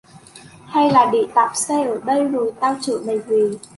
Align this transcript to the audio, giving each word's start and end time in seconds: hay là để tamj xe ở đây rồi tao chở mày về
hay 0.71 0.89
là 0.91 1.09
để 1.13 1.27
tamj 1.35 1.53
xe 1.53 1.83
ở 1.83 1.99
đây 2.05 2.23
rồi 2.23 2.53
tao 2.59 2.75
chở 2.81 2.99
mày 3.05 3.19
về 3.19 3.51